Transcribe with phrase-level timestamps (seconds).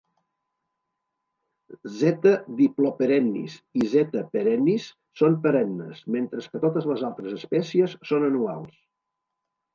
[1.97, 2.23] "Z.
[2.61, 4.03] diploperennis" i "Z.
[4.33, 4.89] perennis"
[5.23, 8.83] són perennes, mentre que totes les altres espècies són anuals.